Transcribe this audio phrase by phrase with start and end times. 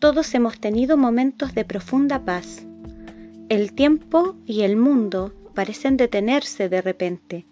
[0.00, 2.66] Todos hemos tenido momentos de profunda paz.
[3.50, 7.46] El tiempo y el mundo parecen detenerse de repente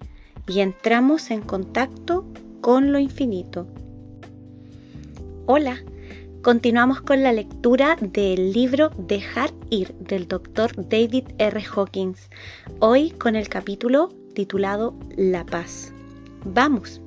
[0.47, 2.25] y entramos en contacto
[2.63, 3.67] con lo infinito.
[5.45, 5.77] Hola,
[6.41, 11.63] continuamos con la lectura del libro Dejar ir del doctor David R.
[11.77, 12.31] Hawkins,
[12.79, 15.93] hoy con el capítulo titulado La paz.
[16.47, 17.03] Vamos.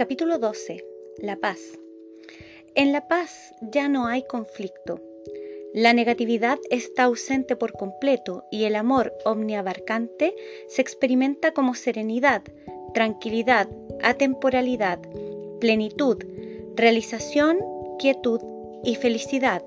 [0.00, 0.82] Capítulo 12.
[1.18, 1.78] La paz.
[2.74, 4.98] En la paz ya no hay conflicto.
[5.74, 10.34] La negatividad está ausente por completo y el amor omniabarcante
[10.68, 12.40] se experimenta como serenidad,
[12.94, 13.68] tranquilidad,
[14.02, 15.00] atemporalidad,
[15.60, 16.16] plenitud,
[16.76, 17.58] realización,
[17.98, 18.40] quietud
[18.82, 19.62] y felicidad.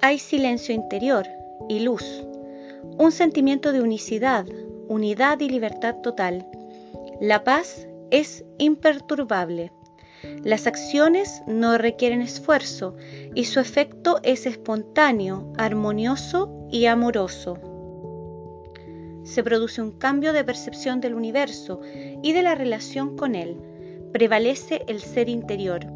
[0.00, 1.26] Hay silencio interior
[1.68, 2.24] y luz,
[2.96, 4.46] un sentimiento de unicidad,
[4.88, 6.46] unidad y libertad total.
[7.20, 9.72] La paz es imperturbable.
[10.42, 12.96] Las acciones no requieren esfuerzo
[13.34, 17.58] y su efecto es espontáneo, armonioso y amoroso.
[19.24, 21.80] Se produce un cambio de percepción del universo
[22.22, 23.56] y de la relación con él.
[24.12, 25.86] Prevalece el ser interior.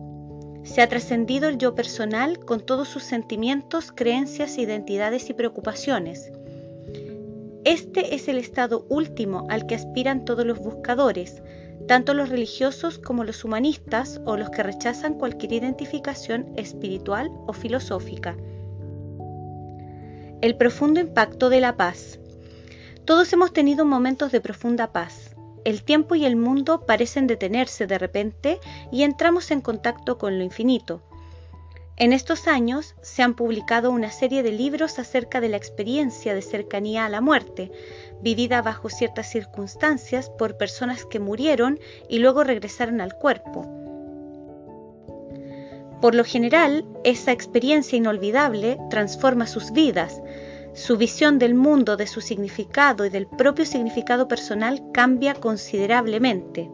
[0.65, 6.33] Se ha trascendido el yo personal con todos sus sentimientos, creencias, identidades y preocupaciones.
[7.65, 11.43] Este es el estado último al que aspiran todos los buscadores,
[11.87, 18.37] tanto los religiosos como los humanistas o los que rechazan cualquier identificación espiritual o filosófica.
[20.41, 22.21] El profundo impacto de la paz.
[23.05, 25.35] Todos hemos tenido momentos de profunda paz.
[25.65, 28.61] El tiempo y el mundo parecen detenerse de repente
[28.93, 31.03] y entramos en contacto con lo infinito.
[32.01, 36.43] En estos años se han publicado una serie de libros acerca de la experiencia de
[36.43, 37.73] cercanía a la muerte,
[38.23, 43.67] vivida bajo ciertas circunstancias por personas que murieron y luego regresaron al cuerpo.
[46.01, 50.23] Por lo general, esa experiencia inolvidable transforma sus vidas,
[50.75, 56.71] su visión del mundo, de su significado y del propio significado personal cambia considerablemente.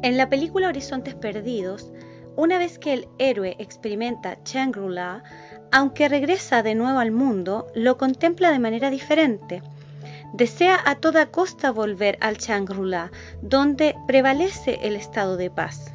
[0.00, 1.92] En la película Horizontes Perdidos,
[2.38, 5.24] una vez que el héroe experimenta Shangri-La,
[5.72, 9.60] aunque regresa de nuevo al mundo, lo contempla de manera diferente.
[10.34, 13.10] Desea a toda costa volver al Shangri-La,
[13.42, 15.92] donde prevalece el estado de paz.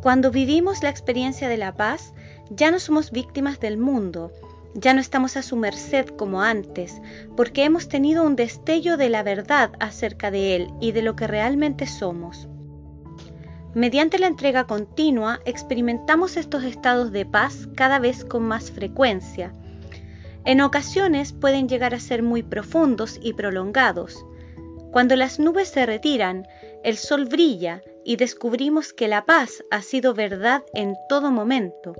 [0.00, 2.14] Cuando vivimos la experiencia de la paz,
[2.48, 4.32] ya no somos víctimas del mundo,
[4.72, 7.02] ya no estamos a su merced como antes,
[7.36, 11.26] porque hemos tenido un destello de la verdad acerca de él y de lo que
[11.26, 12.48] realmente somos.
[13.74, 19.52] Mediante la entrega continua experimentamos estos estados de paz cada vez con más frecuencia.
[20.44, 24.24] En ocasiones pueden llegar a ser muy profundos y prolongados.
[24.92, 26.46] Cuando las nubes se retiran,
[26.84, 31.96] el sol brilla y descubrimos que la paz ha sido verdad en todo momento.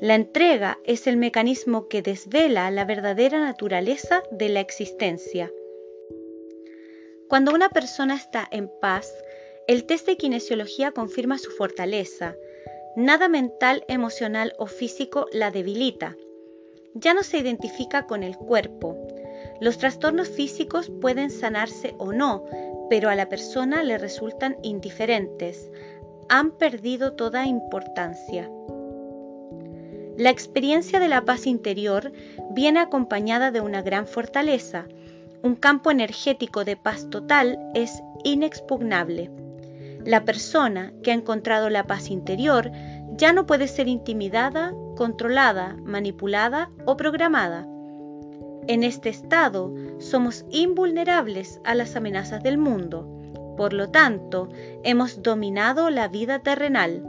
[0.00, 5.50] La entrega es el mecanismo que desvela la verdadera naturaleza de la existencia.
[7.28, 9.12] Cuando una persona está en paz,
[9.68, 12.34] el test de kinesiología confirma su fortaleza.
[12.96, 16.16] Nada mental, emocional o físico la debilita.
[16.94, 18.96] Ya no se identifica con el cuerpo.
[19.60, 22.46] Los trastornos físicos pueden sanarse o no,
[22.88, 25.70] pero a la persona le resultan indiferentes.
[26.30, 28.50] Han perdido toda importancia.
[30.16, 32.10] La experiencia de la paz interior
[32.52, 34.86] viene acompañada de una gran fortaleza.
[35.42, 39.30] Un campo energético de paz total es inexpugnable.
[40.04, 42.70] La persona que ha encontrado la paz interior
[43.16, 47.66] ya no puede ser intimidada, controlada, manipulada o programada.
[48.68, 53.08] En este estado somos invulnerables a las amenazas del mundo.
[53.56, 54.50] Por lo tanto,
[54.84, 57.02] hemos dominado la vida terrenal.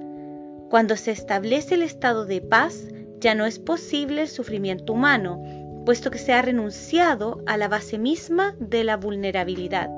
[0.69, 2.87] Cuando se establece el estado de paz,
[3.19, 5.41] ya no es posible el sufrimiento humano,
[5.85, 9.89] puesto que se ha renunciado a la base misma de la vulnerabilidad.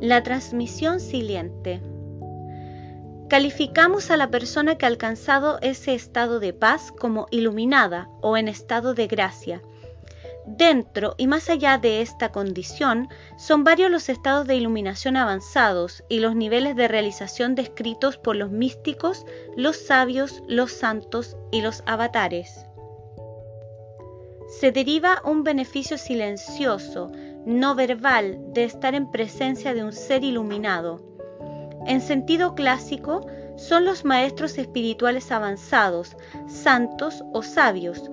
[0.00, 1.80] La transmisión siliente.
[3.28, 8.46] Calificamos a la persona que ha alcanzado ese estado de paz como iluminada o en
[8.46, 9.62] estado de gracia.
[10.46, 13.08] Dentro y más allá de esta condición,
[13.38, 18.50] son varios los estados de iluminación avanzados y los niveles de realización descritos por los
[18.50, 19.24] místicos,
[19.56, 22.66] los sabios, los santos y los avatares.
[24.60, 27.10] Se deriva un beneficio silencioso,
[27.46, 31.00] no verbal de estar en presencia de un ser iluminado.
[31.86, 33.24] En sentido clásico,
[33.56, 36.16] son los maestros espirituales avanzados,
[36.48, 38.10] santos o sabios.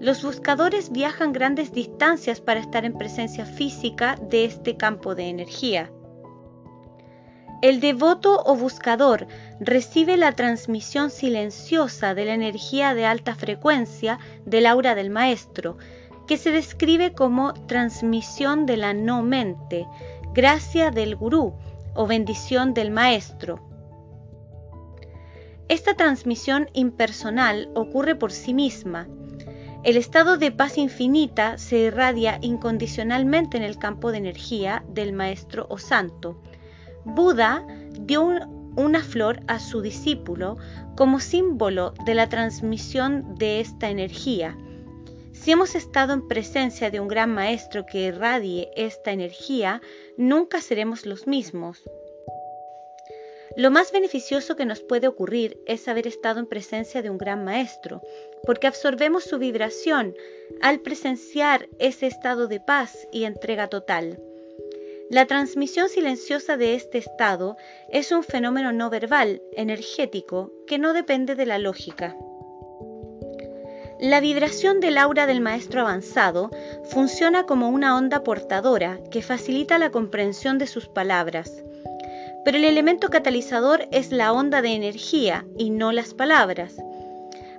[0.00, 5.90] Los buscadores viajan grandes distancias para estar en presencia física de este campo de energía.
[7.62, 9.26] El devoto o buscador
[9.58, 15.78] recibe la transmisión silenciosa de la energía de alta frecuencia del aura del maestro,
[16.26, 19.86] que se describe como transmisión de la no mente,
[20.32, 21.54] gracia del gurú
[21.94, 23.60] o bendición del maestro.
[25.68, 29.08] Esta transmisión impersonal ocurre por sí misma.
[29.82, 35.66] El estado de paz infinita se irradia incondicionalmente en el campo de energía del maestro
[35.68, 36.40] o santo.
[37.04, 37.66] Buda
[38.00, 38.24] dio
[38.76, 40.56] una flor a su discípulo
[40.96, 44.56] como símbolo de la transmisión de esta energía.
[45.34, 49.82] Si hemos estado en presencia de un gran maestro que irradie esta energía,
[50.16, 51.82] nunca seremos los mismos.
[53.56, 57.44] Lo más beneficioso que nos puede ocurrir es haber estado en presencia de un gran
[57.44, 58.00] maestro,
[58.44, 60.14] porque absorbemos su vibración
[60.60, 64.20] al presenciar ese estado de paz y entrega total.
[65.10, 67.56] La transmisión silenciosa de este estado
[67.90, 72.16] es un fenómeno no verbal, energético, que no depende de la lógica.
[74.00, 76.50] La vibración del aura del maestro avanzado
[76.84, 81.64] funciona como una onda portadora que facilita la comprensión de sus palabras
[82.44, 86.76] pero el elemento catalizador es la onda de energía y no las palabras.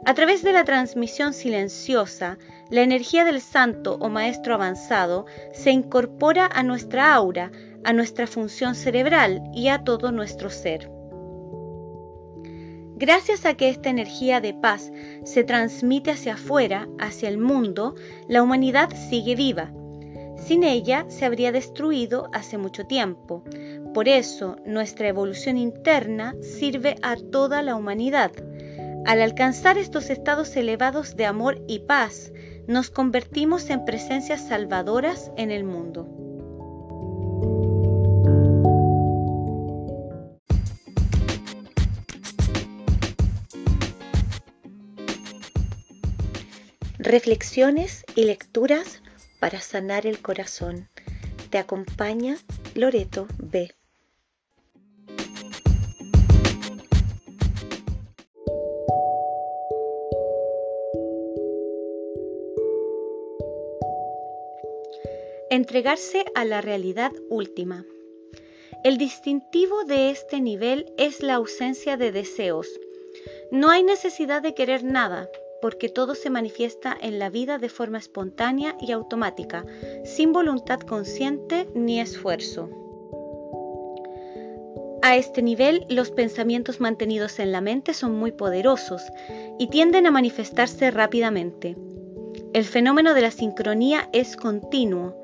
[0.05, 2.37] A través de la transmisión silenciosa,
[2.69, 7.51] la energía del santo o maestro avanzado se incorpora a nuestra aura,
[7.83, 10.94] a nuestra función cerebral y a todo nuestro ser.
[12.97, 14.89] Gracias a que esta energía de paz
[15.25, 17.95] se transmite hacia afuera, hacia el mundo,
[18.29, 19.73] la humanidad sigue viva.
[20.37, 23.43] Sin ella se habría destruido hace mucho tiempo.
[23.93, 28.31] Por eso nuestra evolución interna sirve a toda la humanidad.
[29.05, 32.31] Al alcanzar estos estados elevados de amor y paz,
[32.65, 36.14] nos convertimos en presencias salvadoras en el mundo.
[47.05, 48.99] Reflexiones y lecturas
[49.39, 50.89] para sanar el corazón.
[51.51, 52.39] Te acompaña
[52.73, 53.69] Loreto B.
[65.51, 67.85] Entregarse a la realidad última.
[68.83, 72.67] El distintivo de este nivel es la ausencia de deseos.
[73.51, 75.29] No hay necesidad de querer nada,
[75.65, 79.65] porque todo se manifiesta en la vida de forma espontánea y automática,
[80.03, 82.69] sin voluntad consciente ni esfuerzo.
[85.01, 89.01] A este nivel, los pensamientos mantenidos en la mente son muy poderosos
[89.57, 91.75] y tienden a manifestarse rápidamente.
[92.53, 95.15] El fenómeno de la sincronía es continuo,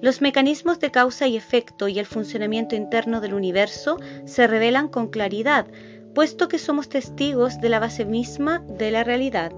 [0.00, 5.08] los mecanismos de causa y efecto y el funcionamiento interno del universo se revelan con
[5.08, 5.66] claridad,
[6.14, 9.52] puesto que somos testigos de la base misma de la realidad.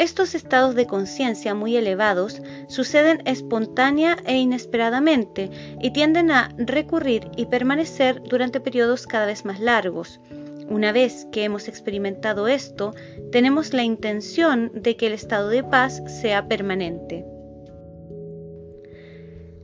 [0.00, 7.44] Estos estados de conciencia muy elevados suceden espontánea e inesperadamente y tienden a recurrir y
[7.44, 10.18] permanecer durante periodos cada vez más largos.
[10.70, 12.94] Una vez que hemos experimentado esto,
[13.30, 17.26] tenemos la intención de que el estado de paz sea permanente.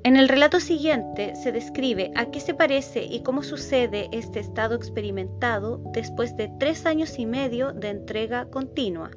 [0.05, 4.75] En el relato siguiente se describe a qué se parece y cómo sucede este estado
[4.75, 9.11] experimentado después de tres años y medio de entrega continua.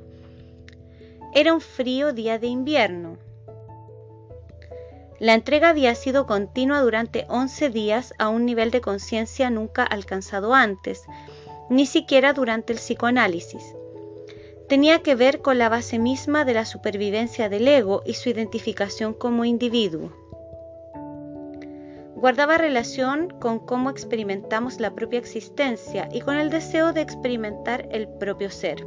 [1.34, 3.18] Era un frío día de invierno.
[5.20, 10.54] La entrega había sido continua durante 11 días a un nivel de conciencia nunca alcanzado
[10.54, 11.04] antes,
[11.70, 13.76] ni siquiera durante el psicoanálisis.
[14.68, 19.14] Tenía que ver con la base misma de la supervivencia del ego y su identificación
[19.14, 20.12] como individuo
[22.20, 28.10] guardaba relación con cómo experimentamos la propia existencia y con el deseo de experimentar el
[28.10, 28.86] propio ser.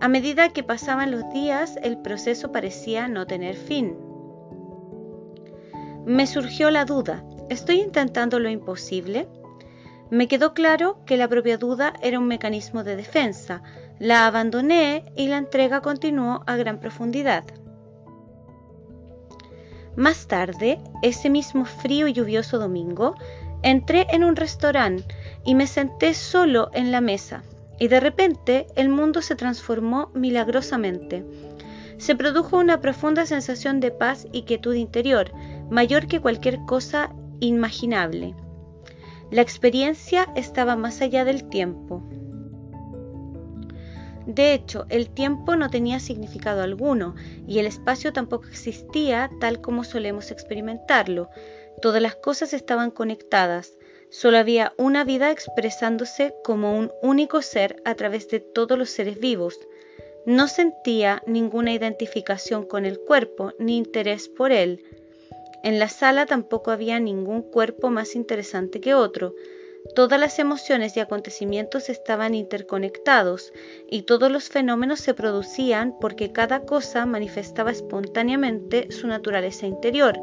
[0.00, 3.98] A medida que pasaban los días, el proceso parecía no tener fin.
[6.06, 9.28] Me surgió la duda, ¿estoy intentando lo imposible?
[10.10, 13.62] Me quedó claro que la propia duda era un mecanismo de defensa,
[13.98, 17.44] la abandoné y la entrega continuó a gran profundidad.
[19.96, 23.16] Más tarde, ese mismo frío y lluvioso domingo,
[23.62, 25.14] entré en un restaurante
[25.44, 27.42] y me senté solo en la mesa,
[27.80, 31.24] y de repente el mundo se transformó milagrosamente.
[31.96, 35.32] Se produjo una profunda sensación de paz y quietud interior,
[35.70, 38.36] mayor que cualquier cosa imaginable.
[39.30, 42.02] La experiencia estaba más allá del tiempo.
[44.26, 47.14] De hecho, el tiempo no tenía significado alguno
[47.48, 51.30] y el espacio tampoco existía tal como solemos experimentarlo.
[51.80, 53.72] Todas las cosas estaban conectadas.
[54.10, 59.20] Solo había una vida expresándose como un único ser a través de todos los seres
[59.20, 59.58] vivos.
[60.26, 64.84] No sentía ninguna identificación con el cuerpo ni interés por él.
[65.62, 69.34] En la sala tampoco había ningún cuerpo más interesante que otro.
[69.94, 73.52] Todas las emociones y acontecimientos estaban interconectados
[73.88, 80.18] y todos los fenómenos se producían porque cada cosa manifestaba espontáneamente su naturaleza interior,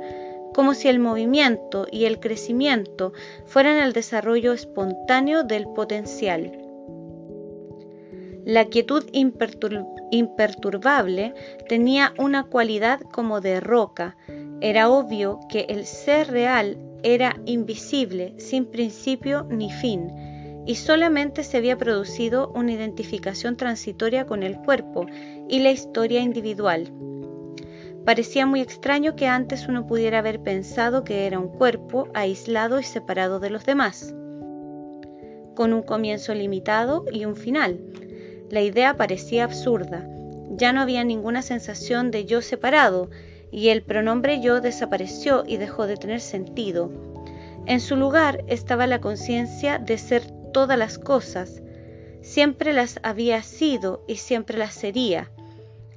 [0.58, 3.14] como si el movimiento y el crecimiento
[3.46, 6.52] fueran el desarrollo espontáneo del potencial.
[8.44, 9.06] La quietud
[10.10, 11.36] imperturbable
[11.70, 14.18] tenía una cualidad como de roca.
[14.60, 20.12] Era obvio que el ser real era invisible, sin principio ni fin,
[20.66, 25.06] y solamente se había producido una identificación transitoria con el cuerpo
[25.48, 26.92] y la historia individual.
[28.08, 32.84] Parecía muy extraño que antes uno pudiera haber pensado que era un cuerpo aislado y
[32.84, 34.16] separado de los demás,
[35.56, 37.82] con un comienzo limitado y un final
[38.50, 40.08] la idea parecía absurda.
[40.52, 43.10] Ya no había ninguna sensación de yo separado,
[43.52, 46.90] y el pronombre yo desapareció y dejó de tener sentido.
[47.66, 50.24] En su lugar estaba la conciencia de ser
[50.54, 51.62] todas las cosas.
[52.22, 55.30] Siempre las había sido y siempre las sería.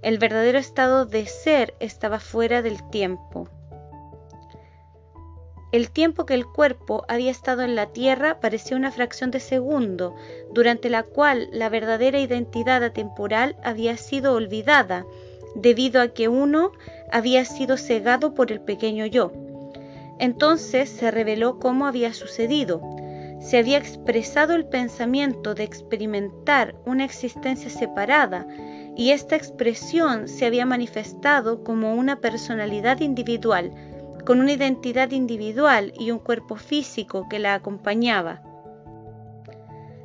[0.02, 3.48] El verdadero estado de ser estaba fuera del tiempo.
[5.72, 10.16] El tiempo que el cuerpo había estado en la tierra parecía una fracción de segundo,
[10.52, 15.04] durante la cual la verdadera identidad atemporal había sido olvidada,
[15.54, 16.72] debido a que uno
[17.12, 19.32] había sido cegado por el pequeño yo.
[20.18, 22.80] Entonces se reveló cómo había sucedido.
[23.40, 28.46] Se había expresado el pensamiento de experimentar una existencia separada
[28.96, 33.72] y esta expresión se había manifestado como una personalidad individual,
[34.24, 38.42] con una identidad individual y un cuerpo físico que la acompañaba.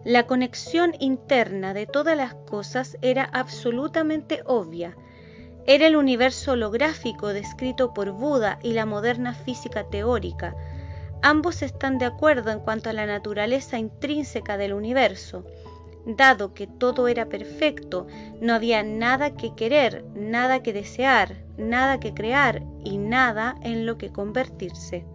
[0.05, 4.95] La conexión interna de todas las cosas era absolutamente obvia.
[5.65, 10.55] Era el universo holográfico descrito por Buda y la moderna física teórica.
[11.23, 15.43] Ambos están de acuerdo en cuanto a la naturaleza intrínseca del universo.
[16.05, 18.05] Dado que todo era perfecto,
[18.39, 23.97] no había nada que querer, nada que desear, nada que crear y nada en lo
[23.97, 25.05] que convertirse.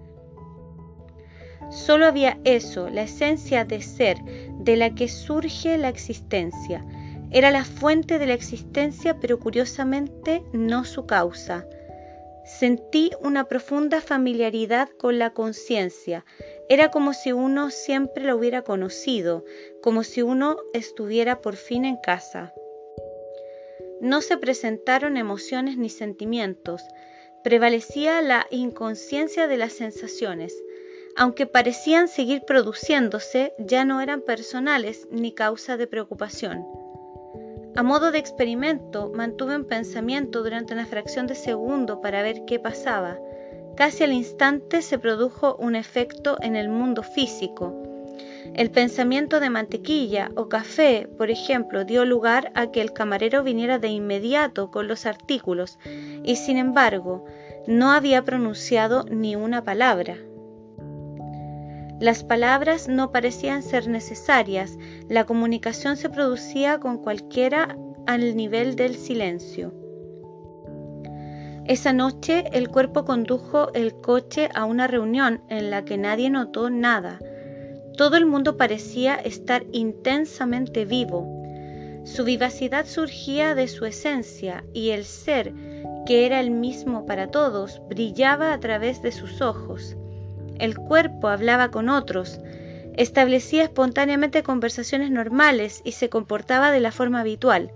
[1.71, 4.19] Solo había eso, la esencia de ser,
[4.59, 6.85] de la que surge la existencia.
[7.31, 11.65] Era la fuente de la existencia, pero curiosamente no su causa.
[12.45, 16.25] Sentí una profunda familiaridad con la conciencia.
[16.71, 19.45] Era como si uno siempre la hubiera conocido,
[19.83, 22.55] como si uno estuviera por fin en casa.
[24.01, 26.85] No se presentaron emociones ni sentimientos,
[27.43, 30.55] prevalecía la inconsciencia de las sensaciones.
[31.17, 36.65] Aunque parecían seguir produciéndose, ya no eran personales ni causa de preocupación.
[37.75, 42.61] A modo de experimento, mantuve un pensamiento durante una fracción de segundo para ver qué
[42.61, 43.19] pasaba.
[43.77, 47.75] Casi al instante se produjo un efecto en el mundo físico.
[48.55, 53.79] El pensamiento de mantequilla o café, por ejemplo, dio lugar a que el camarero viniera
[53.79, 55.79] de inmediato con los artículos
[56.25, 57.25] y, sin embargo,
[57.67, 60.17] no había pronunciado ni una palabra.
[62.01, 68.97] Las palabras no parecían ser necesarias, la comunicación se producía con cualquiera al nivel del
[68.97, 69.75] silencio.
[71.67, 76.71] Esa noche el cuerpo condujo el coche a una reunión en la que nadie notó
[76.71, 77.19] nada.
[77.97, 81.27] Todo el mundo parecía estar intensamente vivo.
[82.05, 85.53] Su vivacidad surgía de su esencia y el ser,
[86.07, 89.97] que era el mismo para todos, brillaba a través de sus ojos
[90.61, 92.39] el cuerpo hablaba con otros,
[92.97, 97.73] establecía espontáneamente conversaciones normales y se comportaba de la forma habitual.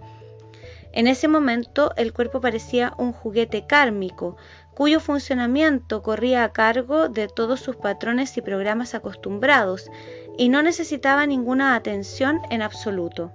[0.96, 4.36] En ese momento el cuerpo parecía un juguete kármico,
[4.74, 9.90] cuyo funcionamiento corría a cargo de todos sus patrones y programas acostumbrados,
[10.38, 13.32] y no necesitaba ninguna atención en absoluto.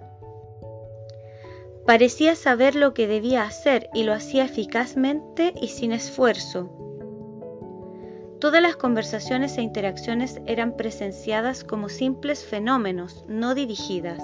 [1.86, 6.70] Parecía saber lo que debía hacer y lo hacía eficazmente y sin esfuerzo.
[8.40, 14.24] Todas las conversaciones e interacciones eran presenciadas como simples fenómenos, no dirigidas.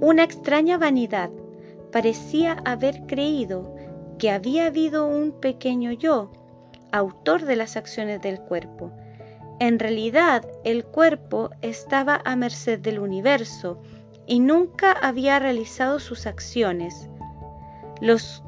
[0.00, 1.30] Una extraña vanidad
[1.90, 3.74] parecía haber creído
[4.18, 6.30] que había habido un pequeño yo,
[6.92, 8.92] autor de las acciones del cuerpo.
[9.58, 13.80] En realidad, el cuerpo estaba a merced del universo
[14.26, 17.08] y nunca había realizado sus acciones.
[18.00, 18.44] Los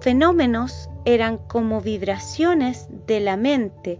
[0.00, 3.98] fenómenos eran como vibraciones de la mente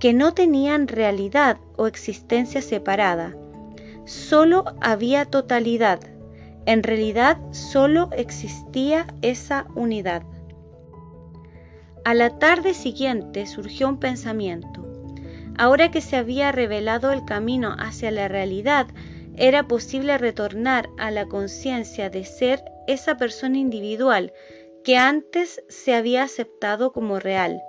[0.00, 3.36] que no tenían realidad o existencia separada.
[4.04, 6.00] Solo había totalidad.
[6.66, 10.22] En realidad solo existía esa unidad.
[12.04, 14.84] A la tarde siguiente surgió un pensamiento.
[15.56, 18.86] Ahora que se había revelado el camino hacia la realidad,
[19.36, 24.32] era posible retornar a la conciencia de ser esa persona individual
[24.84, 27.62] que antes se había aceptado como real.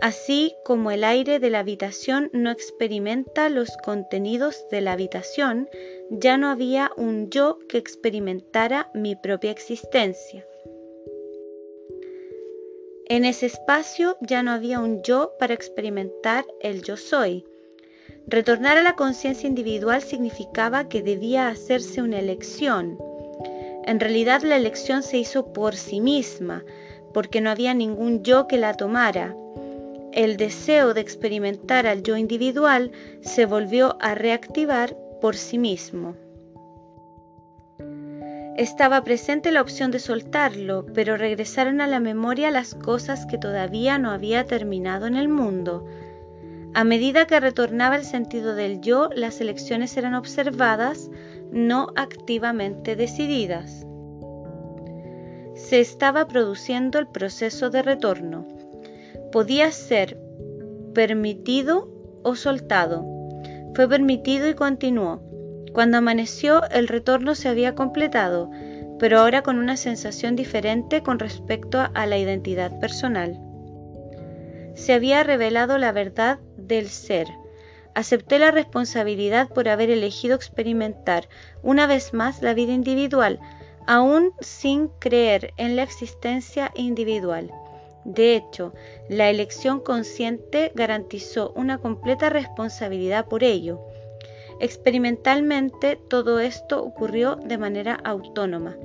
[0.00, 5.68] Así como el aire de la habitación no experimenta los contenidos de la habitación,
[6.10, 10.46] ya no había un yo que experimentara mi propia existencia.
[13.10, 17.44] En ese espacio ya no había un yo para experimentar el yo soy.
[18.26, 22.96] Retornar a la conciencia individual significaba que debía hacerse una elección.
[23.84, 26.64] En realidad la elección se hizo por sí misma,
[27.12, 29.34] porque no había ningún yo que la tomara.
[30.12, 32.90] El deseo de experimentar al yo individual
[33.20, 36.16] se volvió a reactivar por sí mismo.
[38.56, 43.98] Estaba presente la opción de soltarlo, pero regresaron a la memoria las cosas que todavía
[43.98, 45.86] no había terminado en el mundo.
[46.74, 51.08] A medida que retornaba el sentido del yo, las elecciones eran observadas,
[51.52, 53.86] no activamente decididas.
[55.54, 58.59] Se estaba produciendo el proceso de retorno.
[59.32, 60.18] Podía ser
[60.92, 61.88] permitido
[62.22, 63.04] o soltado.
[63.74, 65.22] Fue permitido y continuó.
[65.72, 68.50] Cuando amaneció el retorno se había completado,
[68.98, 73.40] pero ahora con una sensación diferente con respecto a la identidad personal.
[74.74, 77.28] Se había revelado la verdad del ser.
[77.94, 81.28] Acepté la responsabilidad por haber elegido experimentar
[81.62, 83.38] una vez más la vida individual,
[83.86, 87.50] aún sin creer en la existencia individual.
[88.04, 88.72] De hecho,
[89.08, 93.80] la elección consciente garantizó una completa responsabilidad por ello.
[94.58, 98.76] Experimentalmente todo esto ocurrió de manera autónoma.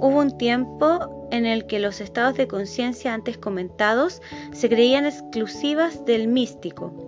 [0.00, 6.04] Hubo un tiempo en el que los estados de conciencia antes comentados se creían exclusivas
[6.04, 7.07] del místico.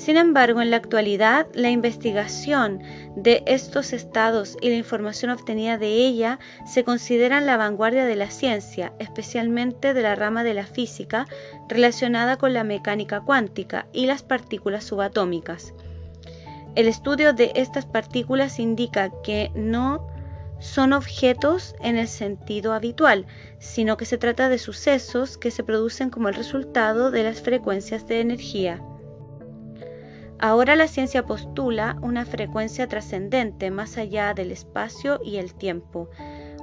[0.00, 2.80] Sin embargo, en la actualidad, la investigación
[3.16, 8.30] de estos estados y la información obtenida de ella se consideran la vanguardia de la
[8.30, 11.26] ciencia, especialmente de la rama de la física
[11.68, 15.74] relacionada con la mecánica cuántica y las partículas subatómicas.
[16.76, 20.06] El estudio de estas partículas indica que no
[20.60, 23.26] son objetos en el sentido habitual,
[23.58, 28.06] sino que se trata de sucesos que se producen como el resultado de las frecuencias
[28.06, 28.80] de energía.
[30.42, 36.08] Ahora la ciencia postula una frecuencia trascendente más allá del espacio y el tiempo.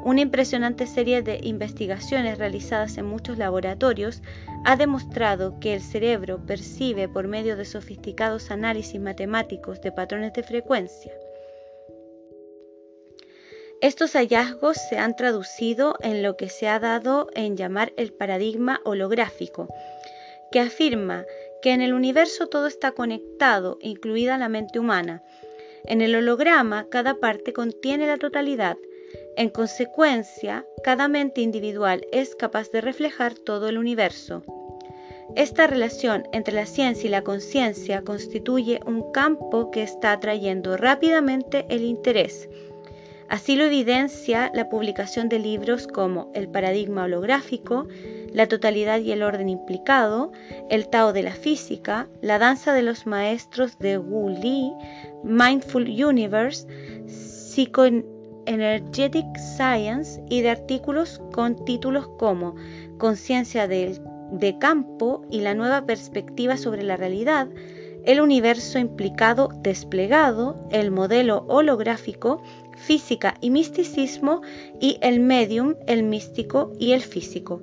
[0.04, 4.24] Una impresionante serie de investigaciones realizadas en muchos laboratorios
[4.66, 10.42] ha demostrado que el cerebro percibe por medio de sofisticados análisis matemáticos de patrones de
[10.42, 11.14] frecuencia.
[13.80, 18.82] Estos hallazgos se han traducido en lo que se ha dado en llamar el paradigma
[18.86, 19.68] holográfico,
[20.52, 21.26] que afirma
[21.62, 25.24] que en el universo todo está conectado, incluida la mente humana.
[25.86, 28.78] En el holograma cada parte contiene la totalidad.
[29.36, 34.44] En consecuencia, cada mente individual es capaz de reflejar todo el universo.
[35.36, 41.66] Esta relación entre la ciencia y la conciencia constituye un campo que está atrayendo rápidamente
[41.70, 42.50] el interés.
[43.30, 47.88] Así lo evidencia la publicación de libros como El paradigma holográfico,
[48.34, 50.32] La totalidad y el orden implicado,
[50.70, 54.74] El Tao de la física, La danza de los maestros de Wu Li,
[55.24, 56.68] Mindful Universe,
[57.08, 62.56] Psychoenergetic Science y de artículos con títulos como
[62.98, 67.48] Conciencia de campo y la nueva perspectiva sobre la realidad,
[68.08, 72.42] el universo implicado desplegado, el modelo holográfico,
[72.78, 74.42] física y misticismo
[74.80, 77.62] y el medium, el místico y el físico.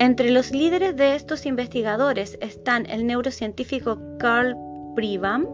[0.00, 4.56] Entre los líderes de estos investigadores están el neurocientífico Carl
[4.94, 5.46] Privam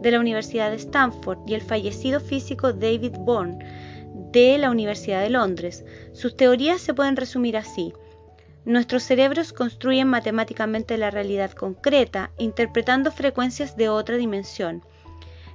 [0.00, 3.58] de la Universidad de Stanford y el fallecido físico David Bourne
[4.32, 5.84] de la Universidad de Londres.
[6.12, 7.92] Sus teorías se pueden resumir así.
[8.64, 14.82] Nuestros cerebros construyen matemáticamente la realidad concreta, interpretando frecuencias de otra dimensión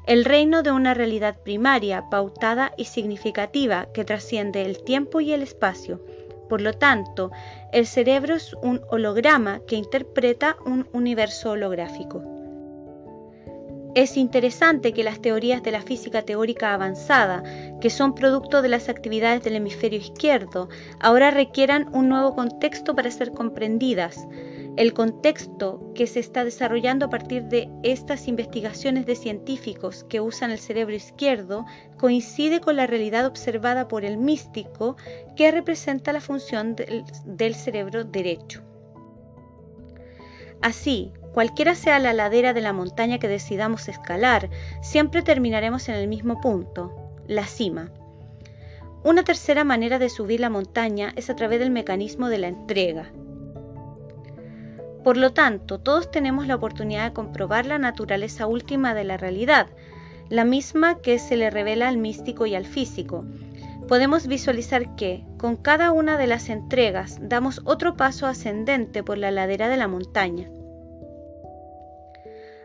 [0.06, 5.42] el reino de una realidad primaria, pautada y significativa que trasciende el tiempo y el
[5.42, 6.02] espacio.
[6.50, 7.32] Por lo tanto,
[7.74, 12.24] el cerebro es un holograma que interpreta un universo holográfico.
[13.96, 17.44] Es interesante que las teorías de la física teórica avanzada,
[17.82, 23.10] que son producto de las actividades del hemisferio izquierdo, ahora requieran un nuevo contexto para
[23.10, 24.28] ser comprendidas.
[24.76, 30.50] El contexto que se está desarrollando a partir de estas investigaciones de científicos que usan
[30.50, 31.66] el cerebro izquierdo
[32.00, 34.98] coincide con la realidad observada por el místico
[35.36, 38.64] que representa la función del, cerebro derecho.
[40.62, 44.52] Así, Cualquiera sea la ladera de la montaña que decidamos escalar,
[44.84, 46.94] siempre terminaremos en el mismo punto,
[47.28, 47.92] la cima.
[49.04, 53.12] Una tercera manera de subir la montaña es a través del mecanismo de la entrega.
[55.04, 59.68] Por lo tanto, todos tenemos la oportunidad de comprobar la naturaleza última de la realidad,
[60.30, 63.26] la misma que se le revela al místico y al físico.
[63.88, 69.30] Podemos visualizar que, con cada una de las entregas, damos otro paso ascendente por la
[69.30, 70.50] ladera de la montaña.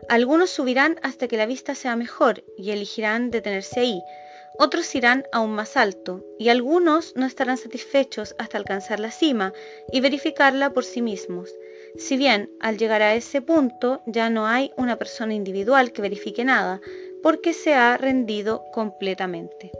[0.07, 4.01] Algunos subirán hasta que la vista sea mejor y elegirán detenerse ahí.
[4.57, 9.53] Otros irán aún más alto y algunos no estarán satisfechos hasta alcanzar la cima
[9.91, 11.53] y verificarla por sí mismos.
[11.97, 16.45] Si bien al llegar a ese punto ya no hay una persona individual que verifique
[16.45, 16.81] nada,
[17.21, 19.71] porque se ha rendido completamente.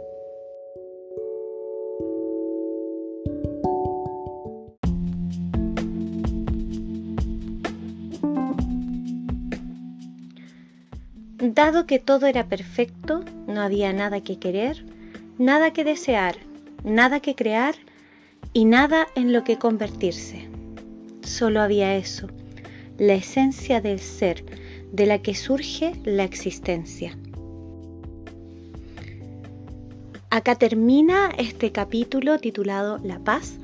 [11.41, 14.83] Dado que todo era perfecto, no había nada que querer,
[15.37, 16.35] nada que desear,
[16.83, 17.75] nada que crear
[18.51, 20.48] y nada en lo que convertirse.
[21.39, 22.27] Solo había eso,
[22.97, 24.43] la esencia del ser,
[24.91, 27.17] de la que surge la existencia.
[30.29, 33.57] Acá termina este capítulo titulado La paz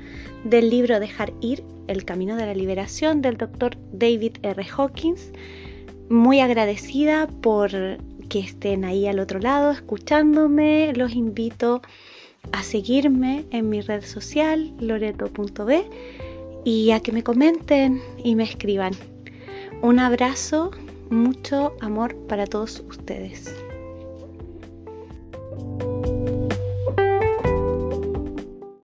[0.45, 4.65] del libro Dejar ir, el camino de la liberación del doctor David R.
[4.77, 5.33] Hawkins
[6.07, 7.71] muy agradecida por
[8.29, 10.93] que estén ahí al otro lado escuchándome.
[10.93, 11.81] Los invito
[12.53, 15.89] a seguirme en mi red social loreto.b
[16.65, 18.93] y a que me comenten y me escriban.
[19.81, 20.71] Un abrazo,
[21.09, 23.55] mucho amor para todos ustedes.